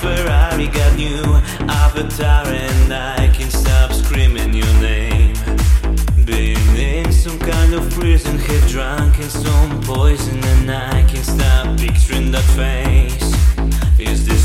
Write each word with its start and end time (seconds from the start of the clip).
Ferrari 0.00 0.66
got 0.68 0.96
new 0.96 1.22
avatar 1.68 2.46
and 2.46 2.92
I 2.92 3.28
can 3.34 3.50
stop 3.50 3.92
screaming 3.92 4.54
your 4.54 4.74
name. 4.80 5.34
In 6.78 7.12
some 7.12 7.38
kind 7.38 7.74
of 7.74 7.90
prison, 7.90 8.38
drunk 8.66 9.18
and 9.18 9.30
some 9.30 9.82
poison 9.82 10.42
and 10.42 10.70
I 10.70 11.02
can 11.02 11.22
stop 11.22 11.78
picturing 11.78 12.30
that 12.30 12.44
face. 12.56 13.30
Is 13.98 14.24
this 14.26 14.39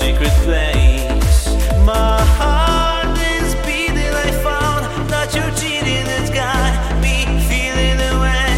secret 0.00 0.34
place. 0.46 1.40
My 1.84 2.20
heart 2.38 3.18
is 3.36 3.54
beating. 3.66 4.14
I 4.26 4.30
found 4.46 4.82
that 5.12 5.28
you're 5.36 5.54
cheating. 5.60 6.06
It's 6.16 6.30
got 6.30 6.72
me 7.04 7.16
feeling 7.50 8.00
away. 8.14 8.56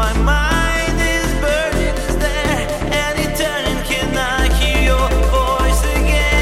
My 0.00 0.12
mind 0.32 0.98
is 1.16 1.30
burning. 1.44 1.96
Is 2.08 2.16
there 2.24 2.66
turning? 3.40 3.80
Can 3.90 4.10
I 4.16 4.48
hear 4.58 4.80
your 4.90 5.08
voice 5.36 5.82
again? 5.98 6.40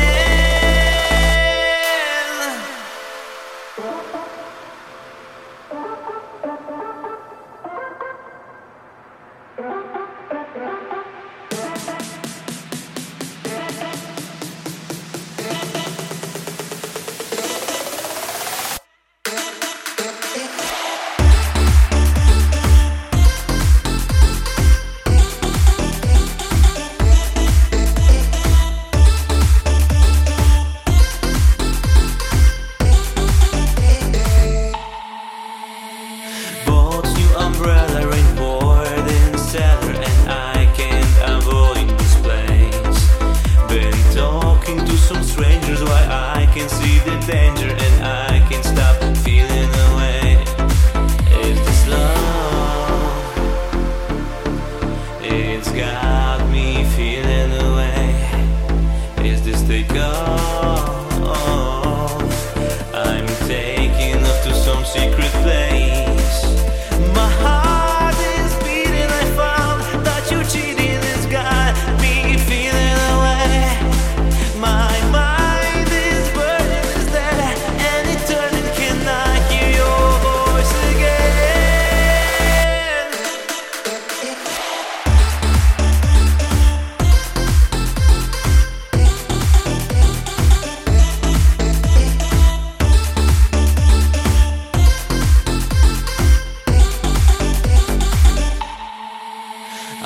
See 46.68 46.98
the 46.98 47.17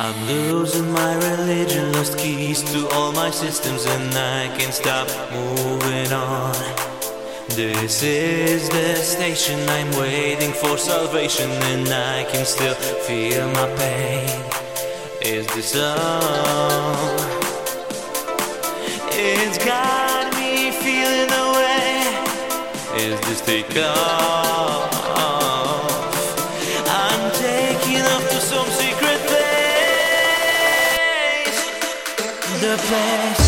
I'm 0.05 0.27
losing 0.27 0.91
my 0.91 1.15
religion, 1.15 1.93
lost 1.93 2.19
keys 2.19 2.61
to 2.73 2.89
all 2.89 3.13
my 3.13 3.31
systems, 3.31 3.87
and 3.87 4.13
I 4.13 4.49
can't 4.59 4.75
stop 4.75 5.07
moving 5.31 6.13
on. 6.13 6.57
This 7.51 8.03
is 8.03 8.69
the 8.69 8.97
station, 8.97 9.61
I'm 9.69 9.93
waiting 9.93 10.51
for 10.51 10.77
salvation, 10.77 11.49
and 11.71 11.89
I 11.89 12.25
can 12.33 12.45
still 12.45 12.75
feel 12.75 13.47
my 13.53 13.69
pain. 13.77 14.29
Is 15.23 15.47
this 15.55 15.73
love? 15.77 17.21
It's 19.13 19.59
got 19.65 20.35
me 20.35 20.73
feeling 20.83 21.29
the 21.37 21.47
way. 21.55 23.07
Is 23.07 23.21
this 23.21 23.41
take 23.41 23.77
off? 23.77 25.32
The 32.63 32.77
place 32.77 33.42